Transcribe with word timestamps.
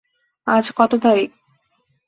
আজ 0.47 0.65
কত 0.77 0.91
তারিখ? 1.03 1.29